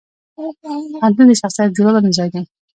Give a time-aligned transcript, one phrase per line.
[0.95, 2.41] پوهنتون د شخصیت جوړونې ځای دی.